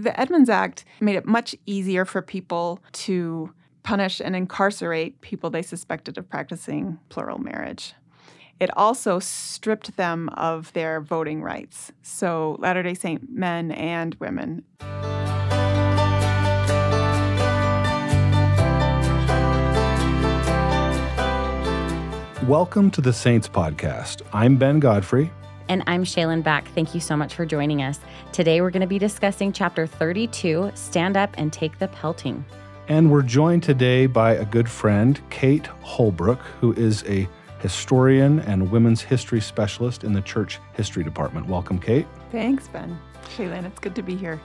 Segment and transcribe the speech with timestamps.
[0.00, 5.60] The Edmunds Act made it much easier for people to punish and incarcerate people they
[5.60, 7.94] suspected of practicing plural marriage.
[8.60, 11.90] It also stripped them of their voting rights.
[12.02, 14.62] So, Latter day Saint men and women.
[22.46, 24.22] Welcome to the Saints Podcast.
[24.32, 25.32] I'm Ben Godfrey.
[25.68, 26.68] And I'm Shalyn Back.
[26.68, 28.00] Thank you so much for joining us.
[28.32, 32.42] Today we're going to be discussing chapter 32 Stand Up and Take the Pelting.
[32.88, 37.28] And we're joined today by a good friend, Kate Holbrook, who is a
[37.58, 41.46] historian and women's history specialist in the church history department.
[41.48, 42.06] Welcome, Kate.
[42.32, 42.98] Thanks, Ben.
[43.36, 44.40] Shalyn, it's good to be here.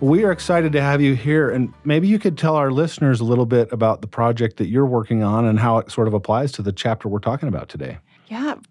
[0.00, 3.24] We are excited to have you here, and maybe you could tell our listeners a
[3.24, 6.50] little bit about the project that you're working on and how it sort of applies
[6.52, 7.98] to the chapter we're talking about today.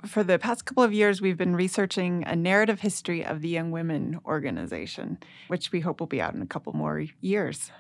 [0.06, 3.70] For the past couple of years, we've been researching a narrative history of the Young
[3.70, 7.72] Women organization, which we hope will be out in a couple more years.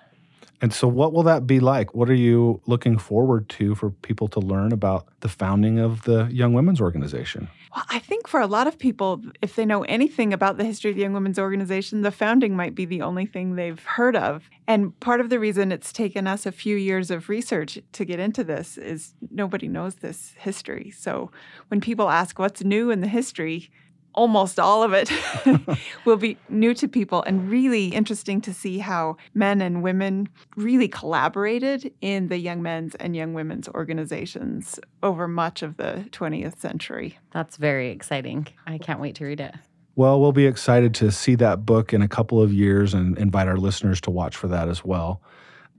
[0.61, 1.95] And so, what will that be like?
[1.95, 6.29] What are you looking forward to for people to learn about the founding of the
[6.31, 7.47] Young Women's Organization?
[7.73, 10.91] Well, I think for a lot of people, if they know anything about the history
[10.91, 14.49] of the Young Women's Organization, the founding might be the only thing they've heard of.
[14.67, 18.19] And part of the reason it's taken us a few years of research to get
[18.19, 20.91] into this is nobody knows this history.
[20.91, 21.31] So
[21.69, 23.71] when people ask what's new in the history,
[24.13, 25.11] almost all of it
[26.05, 30.87] will be new to people and really interesting to see how men and women really
[30.87, 37.17] collaborated in the young men's and young women's organizations over much of the 20th century.
[37.31, 38.47] That's very exciting.
[38.67, 39.55] I can't wait to read it.
[39.95, 43.47] Well, we'll be excited to see that book in a couple of years and invite
[43.47, 45.21] our listeners to watch for that as well.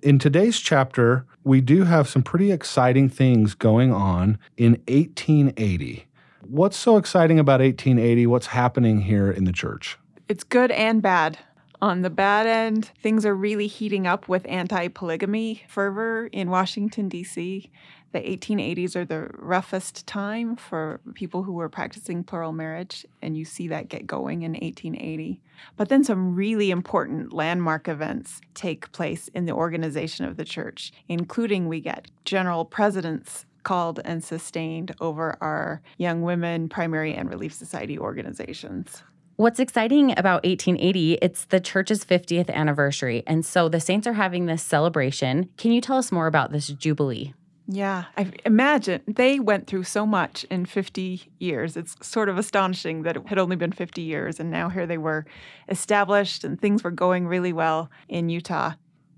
[0.02, 6.06] In today's chapter, we do have some pretty exciting things going on in 1880.
[6.52, 8.26] What's so exciting about 1880?
[8.26, 9.96] What's happening here in the church?
[10.28, 11.38] It's good and bad.
[11.80, 17.08] On the bad end, things are really heating up with anti polygamy fervor in Washington,
[17.08, 17.70] D.C.
[18.12, 23.46] The 1880s are the roughest time for people who were practicing plural marriage, and you
[23.46, 25.40] see that get going in 1880.
[25.78, 30.92] But then some really important landmark events take place in the organization of the church,
[31.08, 37.52] including we get general presidents called and sustained over our Young Women Primary and Relief
[37.52, 39.02] Society organizations.
[39.36, 43.22] What's exciting about 1880, it's the church's 50th anniversary.
[43.26, 45.48] And so the Saints are having this celebration.
[45.56, 47.34] Can you tell us more about this Jubilee?
[47.68, 51.76] Yeah, I imagine they went through so much in 50 years.
[51.76, 54.98] It's sort of astonishing that it had only been 50 years and now here they
[54.98, 55.24] were
[55.68, 58.72] established and things were going really well in Utah.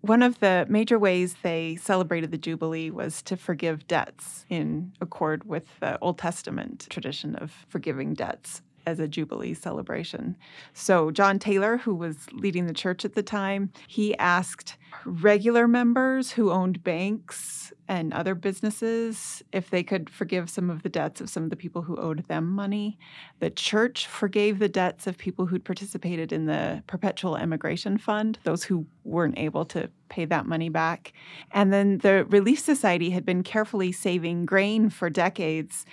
[0.04, 5.44] One of the major ways they celebrated the Jubilee was to forgive debts in accord
[5.44, 10.36] with the Old Testament tradition of forgiving debts as a Jubilee celebration.
[10.72, 16.32] So, John Taylor, who was leading the church at the time, he asked regular members
[16.32, 21.28] who owned banks and other businesses if they could forgive some of the debts of
[21.28, 22.98] some of the people who owed them money.
[23.40, 28.64] The church forgave the debts of people who'd participated in the Perpetual Emigration Fund, those
[28.64, 31.12] who weren't able to pay that money back.
[31.52, 35.84] And then the Relief Society had been carefully saving grain for decades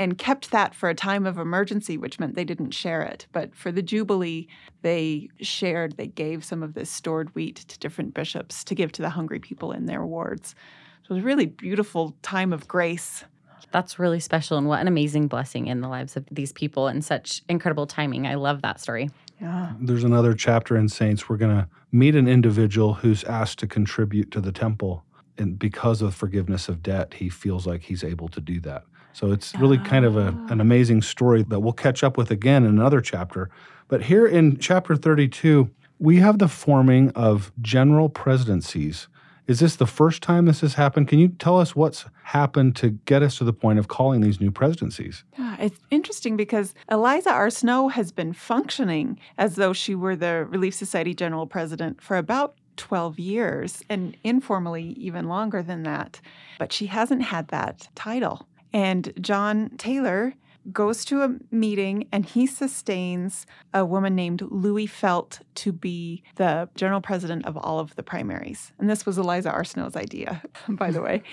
[0.00, 3.26] and kept that for a time of emergency, which meant they didn't share it.
[3.32, 4.48] But for the Jubilee,
[4.80, 9.02] they shared, they gave some of this stored wheat to different bishops to give to
[9.02, 10.54] the hungry people in their wards.
[11.02, 13.24] So it was a really beautiful time of grace.
[13.72, 17.04] That's really special, and what an amazing blessing in the lives of these people and
[17.04, 18.26] such incredible timing.
[18.26, 19.10] I love that story.
[19.38, 19.74] Yeah.
[19.78, 21.28] There's another chapter in Saints.
[21.28, 25.04] We're going to meet an individual who's asked to contribute to the temple.
[25.36, 28.84] And because of forgiveness of debt, he feels like he's able to do that.
[29.12, 30.60] So it's really kind of a, an ah.
[30.60, 33.50] amazing story that we'll catch up with again in another chapter.
[33.88, 39.08] But here in chapter 32, we have the forming of general presidencies.
[39.46, 41.08] Is this the first time this has happened?
[41.08, 44.40] Can you tell us what's happened to get us to the point of calling these
[44.40, 45.24] new presidencies?
[45.36, 47.50] Yeah, it's interesting because Eliza R.
[47.50, 52.54] Snow has been functioning as though she were the Relief Society general president for about
[52.76, 56.20] 12 years and informally even longer than that.
[56.58, 58.46] But she hasn't had that title.
[58.72, 60.34] And John Taylor
[60.72, 66.68] goes to a meeting and he sustains a woman named Louie Felt to be the
[66.74, 68.72] general president of all of the primaries.
[68.78, 69.60] And this was Eliza.
[69.64, 71.22] Snow's idea, by the way.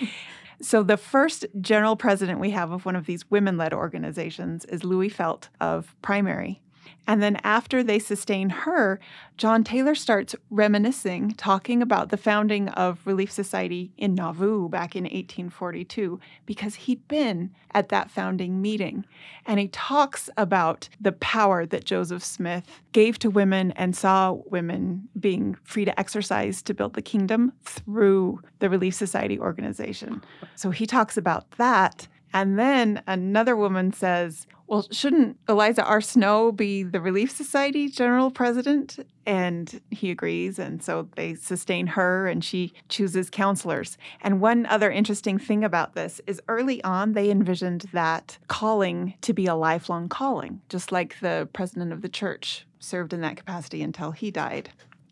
[0.60, 4.82] So, the first general president we have of one of these women led organizations is
[4.82, 6.60] Louie Felt of Primary.
[7.06, 9.00] And then after they sustain her,
[9.38, 15.04] John Taylor starts reminiscing, talking about the founding of Relief Society in Nauvoo back in
[15.04, 19.06] 1842, because he'd been at that founding meeting.
[19.46, 25.08] And he talks about the power that Joseph Smith gave to women and saw women
[25.18, 30.22] being free to exercise to build the kingdom through the Relief Society organization.
[30.56, 32.06] So he talks about that.
[32.32, 36.00] And then another woman says, Well, shouldn't Eliza R.
[36.00, 38.98] Snow be the Relief Society general president?
[39.26, 40.58] And he agrees.
[40.58, 43.98] And so they sustain her and she chooses counselors.
[44.20, 49.32] And one other interesting thing about this is early on, they envisioned that calling to
[49.32, 53.82] be a lifelong calling, just like the president of the church served in that capacity
[53.82, 54.70] until he died.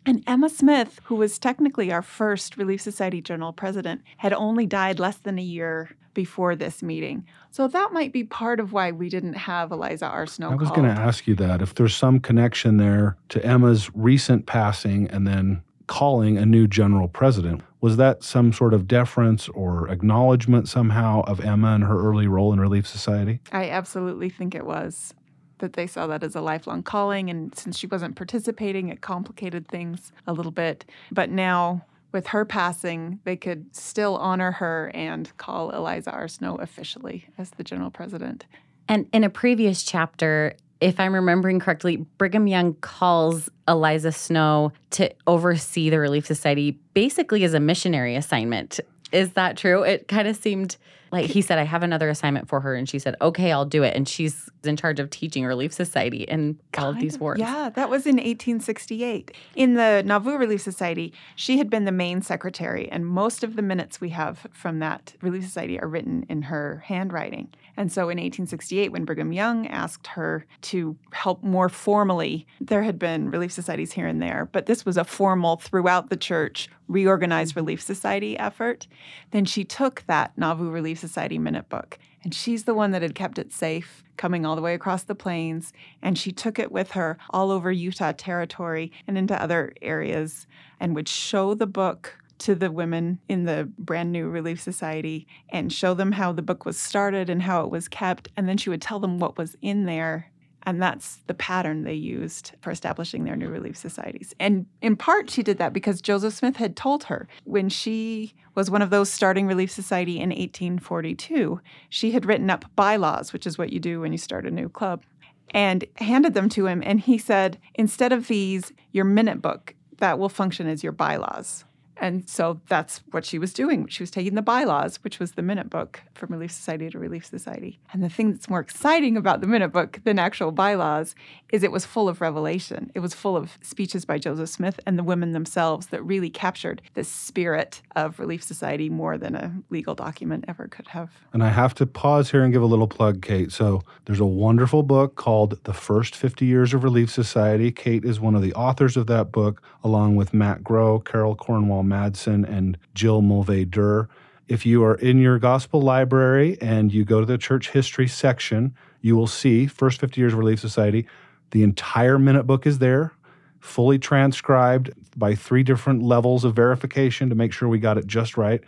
[0.09, 5.01] And Emma Smith, who was technically our first Relief Society general president, had only died
[5.01, 7.25] less than a year before this meeting.
[7.53, 10.25] So that might be part of why we didn't have Eliza.
[10.27, 10.51] Snow.
[10.51, 14.47] I was going to ask you that if there's some connection there to Emma's recent
[14.47, 17.63] passing and then calling a new general president.
[17.81, 22.53] Was that some sort of deference or acknowledgement somehow of Emma and her early role
[22.53, 23.39] in Relief Society?
[23.53, 25.15] I absolutely think it was
[25.59, 27.31] that they saw that as a lifelong calling.
[27.31, 30.85] And since she wasn't participating, it complicated things a little bit.
[31.12, 31.85] But now
[32.17, 36.29] with her passing, they could still honor her and call Eliza R.
[36.29, 38.47] Snow officially as the general president.
[38.89, 45.13] And in a previous chapter, if I'm remembering correctly, Brigham Young calls Eliza Snow to
[45.27, 48.81] oversee the Relief Society basically as a missionary assignment.
[49.17, 49.83] Is that true?
[49.83, 50.77] It kind of seemed
[51.13, 52.75] like he said, I have another assignment for her.
[52.75, 53.95] And she said, okay, I'll do it.
[53.95, 57.41] And she's in charge of teaching Relief Society and all of these wards.
[57.41, 59.33] Yeah, that was in 1868.
[59.55, 62.89] In the Nauvoo Relief Society, she had been the main secretary.
[62.91, 66.83] And most of the minutes we have from that Relief Society are written in her
[66.87, 67.49] handwriting.
[67.76, 72.99] And so in 1868, when Brigham Young asked her to help more formally, there had
[72.99, 77.56] been relief societies here and there, but this was a formal throughout the church reorganized
[77.56, 78.87] relief society effort.
[79.32, 83.14] Then she took that Nauvoo Relief Society minute book and she's the one that had
[83.14, 85.73] kept it safe coming all the way across the plains.
[86.02, 90.49] And she took it with her all over Utah Territory and into other areas
[90.81, 95.73] and would show the book to the women in the brand new Relief Society and
[95.73, 98.29] show them how the book was started and how it was kept.
[98.37, 100.31] And then she would tell them what was in there.
[100.65, 104.35] And that's the pattern they used for establishing their new relief societies.
[104.41, 108.69] And in part, she did that because Joseph Smith had told her when she was
[108.69, 113.56] one of those starting Relief Society in 1842, she had written up bylaws, which is
[113.56, 115.05] what you do when you start a new club,
[115.50, 116.83] and handed them to him.
[116.85, 121.65] And he said, instead of these, your minute book, that will function as your bylaws.
[121.99, 123.87] And so that's what she was doing.
[123.89, 127.25] She was taking the bylaws, which was the minute book from Relief Society to Relief
[127.25, 127.79] Society.
[127.93, 131.15] And the thing that's more exciting about the minute book than actual bylaws
[131.53, 132.91] is it was full of revelation.
[132.95, 136.83] It was full of speeches by Joseph Smith and the women themselves that really captured
[136.95, 141.11] the spirit of Relief Society more than a legal document ever could have.
[141.33, 143.53] And I have to pause here and give a little plug, Kate.
[143.53, 147.73] So there's a wonderful book called The First 50 Years of Relief Society.
[147.73, 151.86] Kate is one of the authors of that book, along with Matt Grow, Carol Cornwall
[151.87, 154.09] Madsen and Jill Mulvay Derr.
[154.49, 158.75] If you are in your gospel library and you go to the church history section,
[159.00, 161.06] you will see First 50 Years of Relief Society.
[161.50, 163.12] The entire minute book is there,
[163.61, 168.37] fully transcribed by three different levels of verification to make sure we got it just
[168.37, 168.62] right.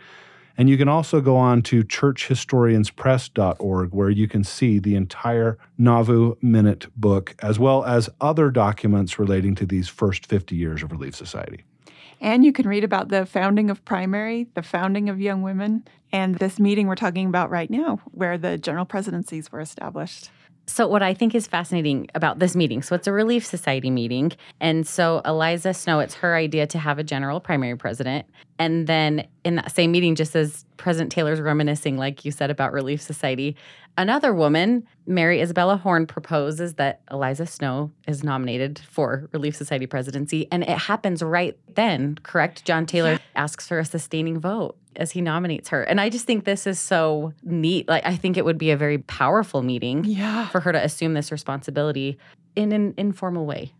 [0.57, 6.35] And you can also go on to churchhistorianspress.org where you can see the entire Nauvoo
[6.41, 11.15] Minute book, as well as other documents relating to these first 50 years of Relief
[11.15, 11.63] Society.
[12.21, 16.35] And you can read about the founding of primary, the founding of young women, and
[16.35, 20.29] this meeting we're talking about right now, where the general presidencies were established.
[20.69, 24.33] So, what I think is fascinating about this meeting so, it's a Relief Society meeting.
[24.59, 28.27] And so, Eliza Snow, it's her idea to have a general primary president.
[28.59, 32.71] And then in that same meeting, just as President Taylor's reminiscing, like you said, about
[32.71, 33.55] Relief Society,
[33.99, 40.47] another woman, Mary Isabella Horne, proposes that Eliza Snow is nominated for Relief Society presidency.
[40.51, 42.65] And it happens right then, correct?
[42.65, 43.19] John Taylor yeah.
[43.35, 45.83] asks for a sustaining vote as he nominates her.
[45.83, 47.87] And I just think this is so neat.
[47.87, 50.47] Like, I think it would be a very powerful meeting yeah.
[50.47, 52.17] for her to assume this responsibility
[52.55, 53.73] in an informal way.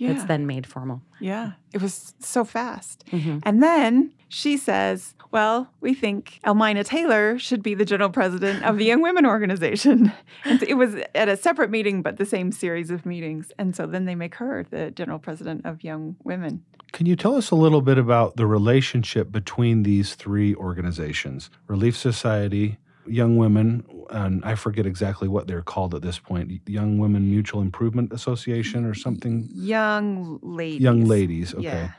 [0.00, 0.12] Yeah.
[0.12, 1.02] It's then made formal.
[1.20, 1.52] Yeah.
[1.74, 3.04] It was so fast.
[3.12, 3.40] Mm-hmm.
[3.42, 8.78] And then she says, Well, we think Elmina Taylor should be the general president of
[8.78, 10.10] the Young Women Organization.
[10.44, 13.52] And it was at a separate meeting, but the same series of meetings.
[13.58, 16.64] And so then they make her the general president of Young Women.
[16.92, 21.94] Can you tell us a little bit about the relationship between these three organizations Relief
[21.94, 23.84] Society, Young Women?
[24.10, 28.84] And I forget exactly what they're called at this point Young Women Mutual Improvement Association
[28.84, 29.48] or something.
[29.52, 30.80] Young ladies.
[30.80, 31.62] Young ladies, okay.
[31.62, 31.90] Yeah.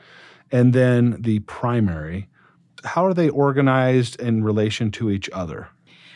[0.50, 2.28] And then the primary.
[2.84, 5.68] How are they organized in relation to each other?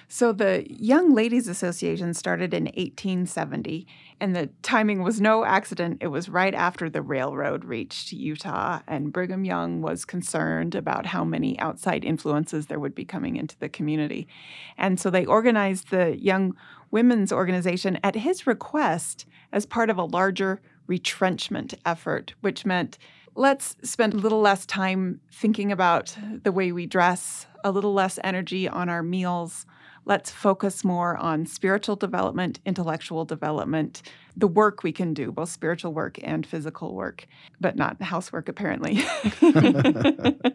[0.08, 3.88] So the Young Ladies Association started in 1870,
[4.20, 5.98] and the timing was no accident.
[6.00, 11.24] It was right after the railroad reached Utah, and Brigham Young was concerned about how
[11.24, 14.28] many outside influences there would be coming into the community.
[14.78, 16.56] And so they organized the Young
[16.92, 22.96] Women's Organization at his request as part of a larger retrenchment effort, which meant
[23.34, 28.20] let's spend a little less time thinking about the way we dress, a little less
[28.22, 29.66] energy on our meals
[30.06, 34.02] let's focus more on spiritual development, intellectual development,
[34.36, 37.26] the work we can do, both spiritual work and physical work,
[37.60, 39.04] but not housework, apparently.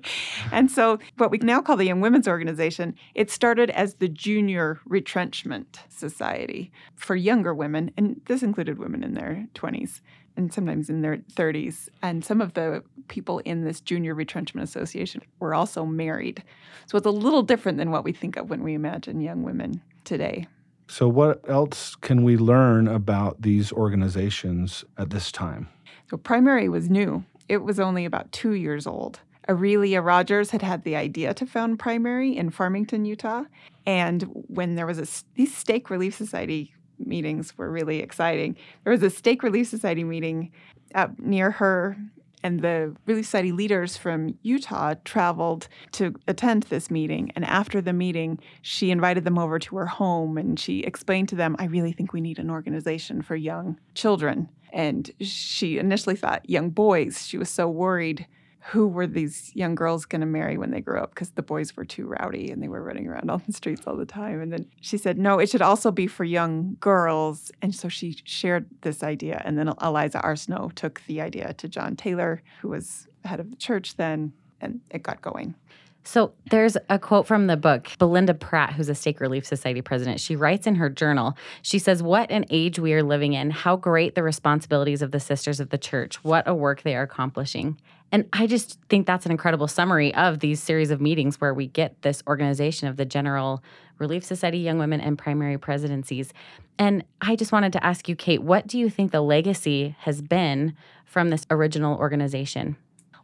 [0.52, 4.80] and so, what we now call the Young Women's Organization, it started as the Junior
[4.86, 10.00] Retrenchment Society for younger women, and this included women in their 20s
[10.38, 11.90] and sometimes in their 30s.
[12.02, 16.44] And some of the people in this Junior Retrenchment Association were also married.
[16.88, 19.82] So it's a little different than what we think of when we imagine young women
[20.04, 20.48] today.
[20.88, 25.70] So, what else can we learn about these organizations at this time?
[26.10, 29.22] So, primary was new, it was only about two years old.
[29.48, 33.44] Aurelia Rogers had had the idea to found primary in Farmington, Utah.
[33.86, 36.74] And when there was a, these stake relief society
[37.06, 38.56] meetings were really exciting.
[38.84, 40.52] There was a Stake Relief Society meeting
[40.96, 41.98] up near her,
[42.44, 47.32] and the Relief Society leaders from Utah traveled to attend this meeting.
[47.36, 51.36] And after the meeting, she invited them over to her home and she explained to
[51.36, 54.50] them, I really think we need an organization for young children.
[54.74, 57.28] And she initially thought young boys.
[57.28, 58.26] She was so worried
[58.70, 61.76] who were these young girls going to marry when they grew up because the boys
[61.76, 64.40] were too rowdy and they were running around on the streets all the time.
[64.40, 67.52] And then she said, no, it should also be for young girls.
[67.62, 69.42] And so she shared this idea.
[69.44, 70.22] And then Eliza.
[70.36, 74.80] Snow took the idea to John Taylor, who was head of the church then, and
[74.90, 75.56] it got going.
[76.04, 77.90] So there's a quote from the book.
[78.00, 82.02] Belinda Pratt, who's a Stake Relief Society president, she writes in her journal, she says,
[82.02, 83.52] What an age we are living in.
[83.52, 86.24] How great the responsibilities of the sisters of the church.
[86.24, 87.78] What a work they are accomplishing.
[88.12, 91.68] And I just think that's an incredible summary of these series of meetings where we
[91.68, 93.64] get this organization of the General
[94.00, 96.34] Relief Society, Young Women, and Primary Presidencies.
[96.78, 100.22] And I just wanted to ask you, Kate, what do you think the legacy has
[100.22, 100.76] been
[101.06, 102.76] from this original organization?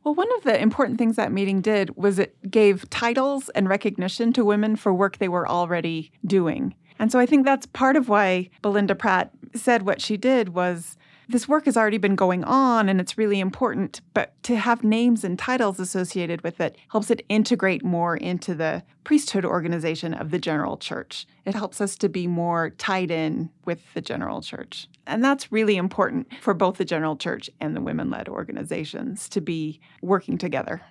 [0.03, 4.31] Well, one of the important things that meeting did was it gave titles and recognition
[4.33, 6.75] to women for work they were already doing.
[6.97, 10.95] And so I think that's part of why Belinda Pratt said what she did was
[11.27, 15.23] this work has already been going on and it's really important, but to have names
[15.23, 20.39] and titles associated with it helps it integrate more into the priesthood organization of the
[20.39, 21.25] general church.
[21.45, 24.87] It helps us to be more tied in with the general church.
[25.05, 29.41] And that's really important for both the general church and the women led organizations to
[29.41, 30.81] be working together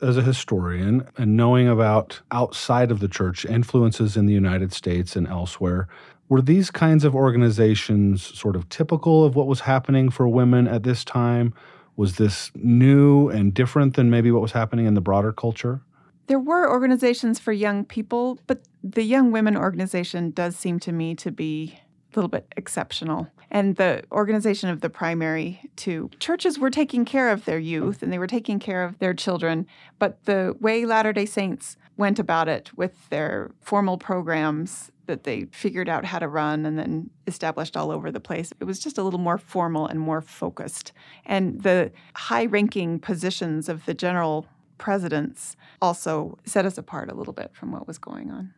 [0.00, 5.16] as a historian and knowing about outside of the church influences in the United States
[5.16, 5.88] and elsewhere,
[6.28, 10.82] were these kinds of organizations sort of typical of what was happening for women at
[10.82, 11.54] this time?
[11.96, 15.80] Was this new and different than maybe what was happening in the broader culture?
[16.26, 21.14] There were organizations for young people, but the Young Women organization does seem to me
[21.16, 21.78] to be
[22.12, 23.28] a little bit exceptional.
[23.50, 26.10] And the organization of the primary, too.
[26.20, 29.66] Churches were taking care of their youth and they were taking care of their children,
[29.98, 35.46] but the way Latter day Saints went about it with their formal programs that they
[35.50, 38.52] figured out how to run and then established all over the place.
[38.60, 40.92] It was just a little more formal and more focused.
[41.26, 44.46] And the high ranking positions of the general
[44.78, 48.54] presidents also set us apart a little bit from what was going on.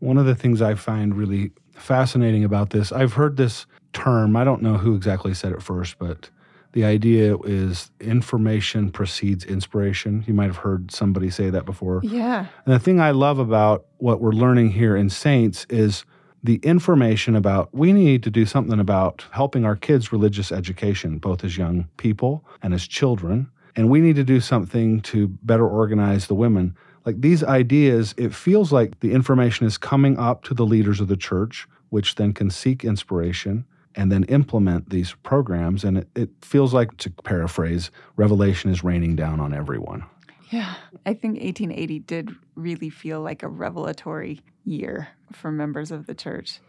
[0.00, 4.44] One of the things I find really fascinating about this, I've heard this term, I
[4.44, 6.28] don't know who exactly said it first, but
[6.72, 10.24] the idea is information precedes inspiration.
[10.26, 12.00] You might have heard somebody say that before.
[12.02, 12.46] Yeah.
[12.64, 16.04] And the thing I love about what we're learning here in Saints is
[16.42, 21.44] the information about we need to do something about helping our kids' religious education, both
[21.44, 23.50] as young people and as children.
[23.76, 26.74] And we need to do something to better organize the women.
[27.04, 31.08] Like these ideas, it feels like the information is coming up to the leaders of
[31.08, 35.84] the church, which then can seek inspiration and then implement these programs.
[35.84, 40.04] And it, it feels like, to paraphrase, revelation is raining down on everyone.
[40.50, 40.74] Yeah,
[41.06, 46.60] I think 1880 did really feel like a revelatory year for members of the church.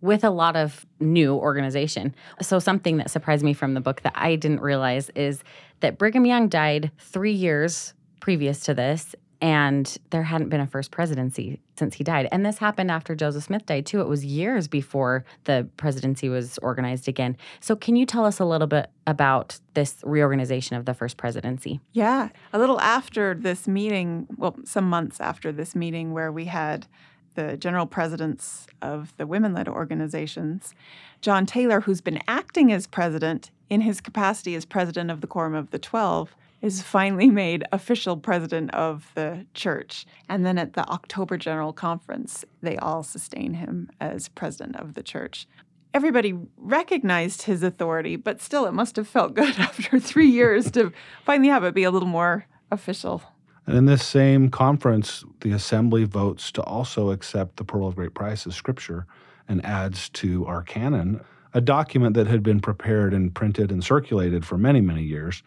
[0.00, 2.14] With a lot of new organization.
[2.42, 5.42] So, something that surprised me from the book that I didn't realize is
[5.80, 9.14] that Brigham Young died three years previous to this,
[9.44, 12.26] and there hadn't been a first presidency since he died.
[12.32, 14.00] And this happened after Joseph Smith died, too.
[14.00, 17.36] It was years before the presidency was organized again.
[17.60, 21.78] So, can you tell us a little bit about this reorganization of the first presidency?
[21.92, 22.30] Yeah.
[22.54, 26.86] A little after this meeting, well, some months after this meeting, where we had
[27.34, 30.74] the general presidents of the women led organizations,
[31.20, 35.54] John Taylor, who's been acting as president in his capacity as president of the Quorum
[35.54, 40.06] of the Twelve, is finally made official president of the church.
[40.30, 45.02] And then at the October General Conference, they all sustain him as president of the
[45.02, 45.46] church.
[45.92, 50.90] Everybody recognized his authority, but still, it must have felt good after three years to
[51.26, 53.22] finally have it be a little more official.
[53.66, 58.14] And in this same conference, the assembly votes to also accept the Pearl of Great
[58.14, 59.06] Price as scripture
[59.48, 61.20] and adds to our canon
[61.52, 65.42] a document that had been prepared and printed and circulated for many, many years,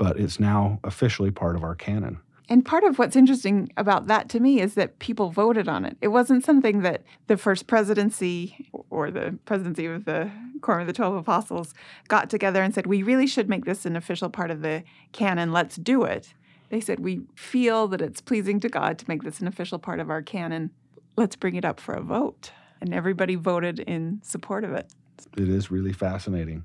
[0.00, 2.18] but it's now officially part of our canon.
[2.48, 5.98] And part of what's interesting about that to me is that people voted on it.
[6.00, 10.30] It wasn't something that the first presidency or the presidency of the
[10.62, 11.74] Quorum of the Twelve Apostles
[12.08, 15.52] got together and said, we really should make this an official part of the canon.
[15.52, 16.32] Let's do it.
[16.70, 20.00] They said, we feel that it's pleasing to God to make this an official part
[20.00, 20.70] of our canon.
[21.16, 22.52] Let's bring it up for a vote.
[22.80, 24.90] And everybody voted in support of it.
[25.36, 26.64] It is really fascinating.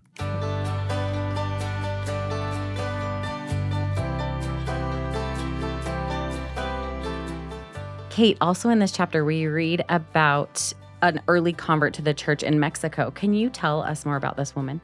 [8.16, 12.62] Kate, also in this chapter, we read about an early convert to the church in
[12.62, 13.12] Mexico.
[13.12, 14.80] Can you tell us more about this woman?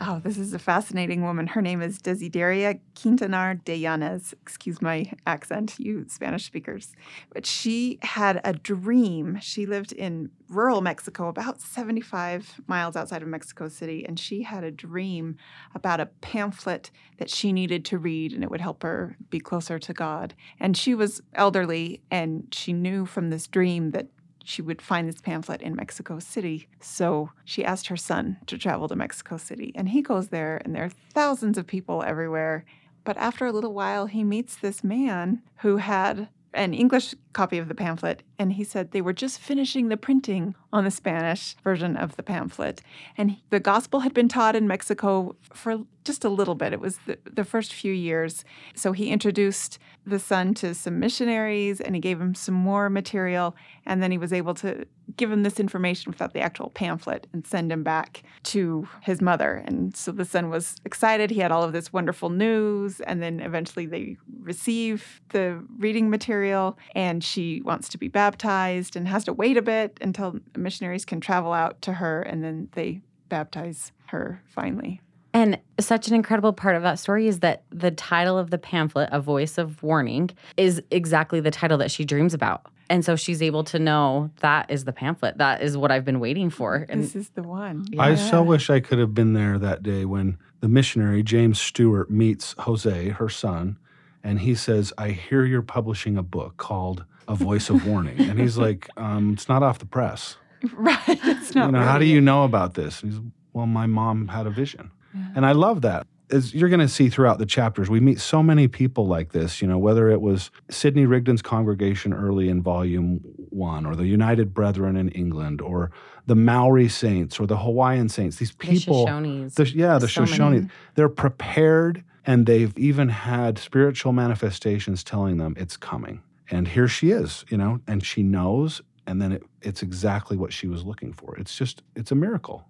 [0.00, 1.48] Oh, this is a fascinating woman.
[1.48, 4.32] Her name is Desideria Quintanar de Yanez.
[4.42, 6.92] Excuse my accent, you Spanish speakers.
[7.34, 9.40] But she had a dream.
[9.40, 14.62] She lived in rural Mexico, about 75 miles outside of Mexico City, and she had
[14.62, 15.36] a dream
[15.74, 19.80] about a pamphlet that she needed to read and it would help her be closer
[19.80, 20.32] to God.
[20.60, 24.06] And she was elderly, and she knew from this dream that
[24.48, 26.68] she would find this pamphlet in Mexico City.
[26.80, 29.72] So she asked her son to travel to Mexico City.
[29.74, 32.64] And he goes there, and there are thousands of people everywhere.
[33.04, 37.68] But after a little while, he meets this man who had an English copy of
[37.68, 41.96] the pamphlet, and he said they were just finishing the printing on the Spanish version
[41.96, 42.82] of the pamphlet.
[43.16, 46.72] And the gospel had been taught in Mexico for just a little bit.
[46.72, 48.42] It was the, the first few years.
[48.74, 53.54] So he introduced the son to some missionaries and he gave him some more material.
[53.84, 54.86] And then he was able to
[55.16, 59.62] give him this information without the actual pamphlet and send him back to his mother.
[59.66, 61.30] And so the son was excited.
[61.30, 63.00] He had all of this wonderful news.
[63.00, 69.06] And then eventually they receive the reading material and she wants to be baptized and
[69.06, 73.02] has to wait a bit until missionaries can travel out to her and then they
[73.28, 75.00] baptize her finally.
[75.34, 79.10] And such an incredible part of that story is that the title of the pamphlet,
[79.12, 82.66] A Voice of Warning, is exactly the title that she dreams about.
[82.90, 85.36] And so she's able to know that is the pamphlet.
[85.38, 86.86] That is what I've been waiting for.
[86.88, 87.86] And this is the one.
[87.90, 88.02] Yeah.
[88.02, 92.10] I so wish I could have been there that day when the missionary, James Stewart,
[92.10, 93.78] meets Jose, her son,
[94.24, 98.18] and he says, I hear you're publishing a book called A Voice of Warning.
[98.18, 100.36] And he's like, um, It's not off the press.
[100.72, 101.00] Right.
[101.06, 103.00] It's not you know, how do you know about this?
[103.00, 103.20] And he's,
[103.52, 104.90] Well, my mom had a vision.
[105.34, 106.06] And I love that.
[106.30, 109.62] As you're going to see throughout the chapters, we meet so many people like this,
[109.62, 114.52] you know, whether it was Sidney Rigdon's congregation early in volume one, or the United
[114.52, 115.90] Brethren in England, or
[116.26, 118.36] the Maori saints, or the Hawaiian saints.
[118.36, 119.54] These the people, Shoshones.
[119.54, 120.32] the, yeah, the So many.
[120.32, 126.22] Shoshone, they're prepared and they've even had spiritual manifestations telling them it's coming.
[126.50, 130.52] And here she is, you know, and she knows, and then it, it's exactly what
[130.52, 131.36] she was looking for.
[131.36, 132.64] It's just, it's a miracle.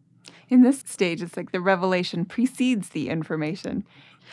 [0.49, 3.85] In this stage, it's like the revelation precedes the information.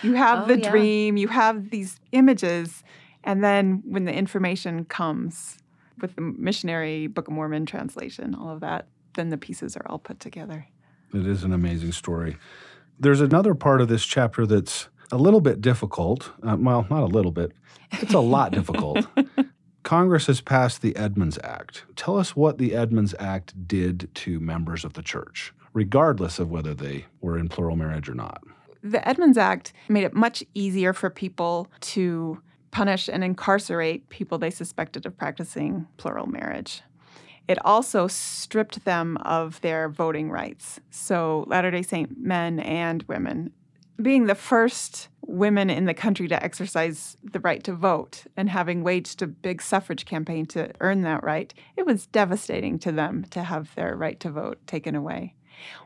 [0.01, 0.69] You have Oh, the yeah.
[0.71, 2.84] dream, you have these images,
[3.23, 5.58] and then when the information comes
[6.01, 9.99] with the missionary Book of Mormon translation, all of that, then the pieces are all
[9.99, 10.67] put together.
[11.13, 12.36] It is an amazing story.
[12.99, 16.31] There's another part of this chapter that's a little bit difficult.
[16.43, 17.51] Uh, well, not a little bit,
[17.93, 19.05] it's a lot difficult.
[19.85, 21.83] Congress has passed the Edmunds Act.
[21.95, 26.73] Tell us what the Edmunds Act did to members of the church, regardless of whether
[26.73, 28.43] they were in plural marriage or not.
[28.81, 34.49] The Edmunds Act made it much easier for people to punish and incarcerate people they
[34.49, 36.81] suspected of practicing plural marriage.
[37.47, 40.79] It also stripped them of their voting rights.
[40.89, 43.51] So, Latter day Saint men and women,
[44.01, 48.84] being the first women in the country to exercise the right to vote and having
[48.84, 53.43] waged a big suffrage campaign to earn that right, it was devastating to them to
[53.43, 55.34] have their right to vote taken away.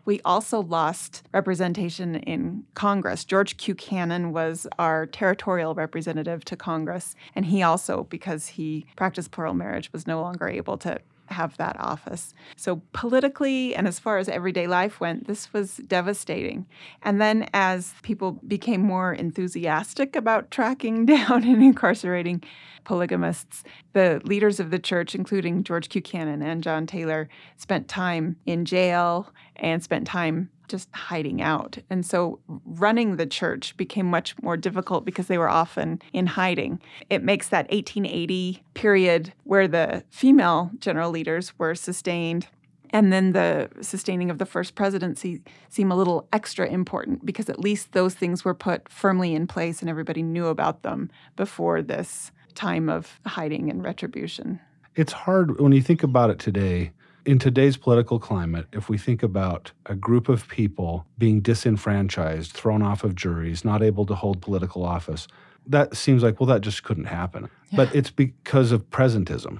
[0.04, 3.24] We also lost representation in Congress.
[3.24, 3.76] George Q.
[3.76, 9.94] Cannon was our territorial representative to Congress, and he also, because he practiced plural marriage,
[9.94, 12.34] was no longer able to have that office.
[12.56, 16.66] So, politically and as far as everyday life went, this was devastating.
[17.02, 22.44] And then, as people became more enthusiastic about tracking down and incarcerating
[22.84, 23.64] polygamists,
[23.94, 26.02] the leaders of the church, including George Q.
[26.02, 31.78] Cannon and John Taylor, spent time in jail and spent time just hiding out.
[31.90, 36.80] And so running the church became much more difficult because they were often in hiding.
[37.10, 42.48] It makes that 1880 period where the female general leaders were sustained
[42.92, 47.60] and then the sustaining of the first presidency seem a little extra important because at
[47.60, 52.32] least those things were put firmly in place and everybody knew about them before this
[52.56, 54.60] time of hiding and retribution.
[54.96, 56.92] It's hard when you think about it today
[57.30, 62.82] in today's political climate, if we think about a group of people being disenfranchised, thrown
[62.82, 65.28] off of juries, not able to hold political office,
[65.68, 67.48] that seems like, well, that just couldn't happen.
[67.70, 67.78] Yeah.
[67.78, 69.60] But it's because of presentism.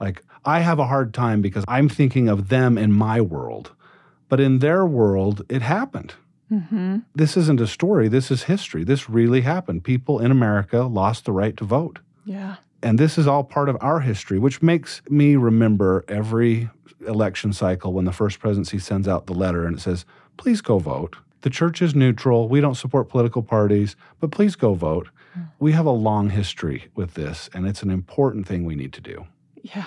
[0.00, 3.72] Like, I have a hard time because I'm thinking of them in my world.
[4.30, 6.14] But in their world, it happened.
[6.50, 7.00] Mm-hmm.
[7.14, 8.82] This isn't a story, this is history.
[8.82, 9.84] This really happened.
[9.84, 11.98] People in America lost the right to vote.
[12.24, 12.56] Yeah.
[12.82, 16.70] And this is all part of our history, which makes me remember every
[17.06, 20.04] election cycle when the first presidency sends out the letter and it says,
[20.36, 21.16] please go vote.
[21.42, 22.48] The church is neutral.
[22.48, 25.08] We don't support political parties, but please go vote.
[25.38, 25.48] Mm.
[25.58, 29.00] We have a long history with this, and it's an important thing we need to
[29.00, 29.26] do.
[29.62, 29.86] Yeah.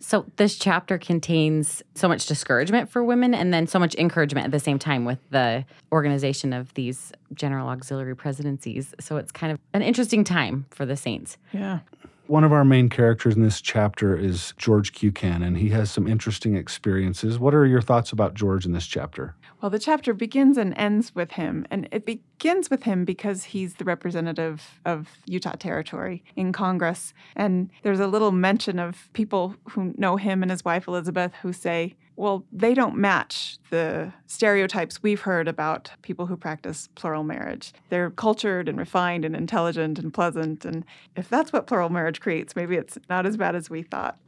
[0.00, 4.50] So, this chapter contains so much discouragement for women and then so much encouragement at
[4.50, 8.94] the same time with the organization of these general auxiliary presidencies.
[8.98, 11.38] So, it's kind of an interesting time for the saints.
[11.52, 11.80] Yeah.
[12.28, 15.10] One of our main characters in this chapter is George Q.
[15.10, 15.56] Cannon.
[15.56, 17.38] He has some interesting experiences.
[17.38, 19.34] What are your thoughts about George in this chapter?
[19.60, 21.66] Well, the chapter begins and ends with him.
[21.70, 27.12] And it begins with him because he's the representative of Utah Territory in Congress.
[27.34, 31.52] And there's a little mention of people who know him and his wife, Elizabeth, who
[31.52, 37.72] say, well, they don't match the stereotypes we've heard about people who practice plural marriage.
[37.88, 40.64] They're cultured and refined and intelligent and pleasant.
[40.64, 40.84] And
[41.16, 44.18] if that's what plural marriage creates, maybe it's not as bad as we thought.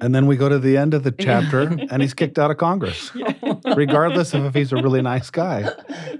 [0.00, 2.56] And then we go to the end of the chapter and he's kicked out of
[2.56, 3.12] Congress,
[3.76, 5.70] regardless of if he's a really nice guy,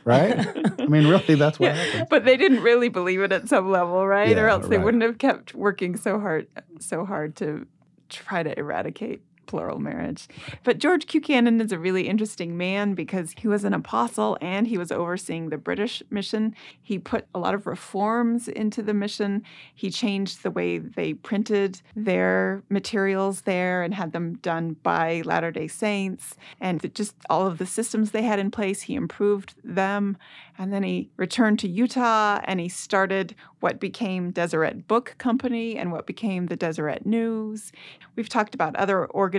[0.05, 0.47] right?
[0.81, 2.07] I mean, really, that's what happened.
[2.09, 4.29] But they didn't really believe it at some level, right?
[4.29, 4.85] Yeah, or else they right.
[4.85, 6.47] wouldn't have kept working so hard,
[6.79, 7.67] so hard to
[8.09, 10.29] try to eradicate plural marriage.
[10.63, 11.21] But George Q.
[11.21, 15.49] Cannon is a really interesting man because he was an apostle and he was overseeing
[15.49, 16.55] the British mission.
[16.83, 19.43] He put a lot of reforms into the mission.
[19.75, 25.51] He changed the way they printed their materials there and had them done by Latter
[25.51, 26.37] day Saints.
[26.61, 30.17] And just all of the systems they had in place, he improved them.
[30.57, 35.91] And then he returned to Utah and he started what became Deseret Book Company and
[35.91, 37.73] what became the Deseret News.
[38.15, 39.34] We've talked about other organizations.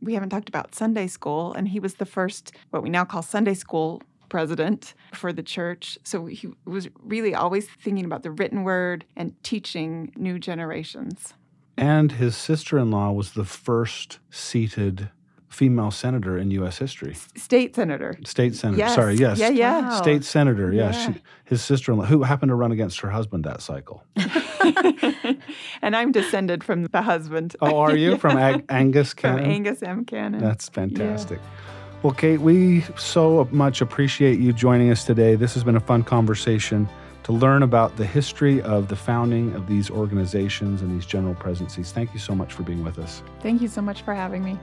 [0.00, 3.22] We haven't talked about Sunday School, and he was the first, what we now call
[3.22, 5.98] Sunday School president for the church.
[6.04, 11.34] So he was really always thinking about the written word and teaching new generations.
[11.76, 15.10] And his sister in law was the first seated
[15.50, 16.78] female senator in U.S.
[16.78, 17.16] history.
[17.36, 18.16] State senator.
[18.24, 18.78] State senator.
[18.78, 18.94] Yes.
[18.94, 19.38] Sorry, yes.
[19.38, 19.80] Yeah, yeah.
[19.80, 20.00] Wow.
[20.00, 20.72] State senator.
[20.72, 20.92] Yeah.
[20.92, 21.12] yeah.
[21.12, 24.04] She, his sister-in-law, who happened to run against her husband that cycle.
[25.82, 27.56] and I'm descended from the husband.
[27.60, 28.16] Oh, are you yeah.
[28.16, 29.42] from Ag- Angus Cannon?
[29.42, 30.04] From Angus M.
[30.04, 30.40] Cannon.
[30.40, 31.40] That's fantastic.
[31.42, 31.48] Yeah.
[32.02, 35.34] Well, Kate, we so much appreciate you joining us today.
[35.34, 36.88] This has been a fun conversation
[37.24, 41.92] to learn about the history of the founding of these organizations and these general presidencies.
[41.92, 43.22] Thank you so much for being with us.
[43.40, 44.58] Thank you so much for having me.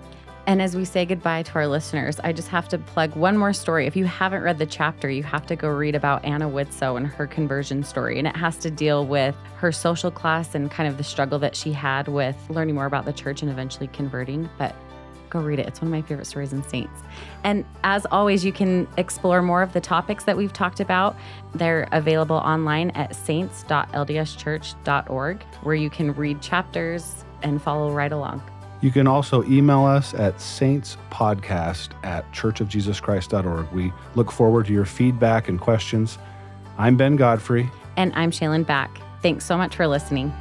[0.47, 3.51] And as we say goodbye to our listeners, I just have to plug one more
[3.51, 3.85] story.
[3.85, 7.05] If you haven't read the chapter, you have to go read about Anna Widtsoe and
[7.05, 8.17] her conversion story.
[8.17, 11.53] And it has to deal with her social class and kind of the struggle that
[11.53, 14.49] she had with learning more about the church and eventually converting.
[14.57, 14.73] But
[15.29, 15.67] go read it.
[15.67, 17.01] It's one of my favorite stories in Saints.
[17.43, 21.17] And as always, you can explore more of the topics that we've talked about.
[21.55, 28.41] They're available online at saints.ldschurch.org, where you can read chapters and follow right along.
[28.81, 33.71] You can also email us at saintspodcast at churchofjesuschrist.org.
[33.71, 36.17] We look forward to your feedback and questions.
[36.77, 37.69] I'm Ben Godfrey.
[37.95, 39.01] And I'm Shalyn Back.
[39.23, 40.31] Thanks so much for listening.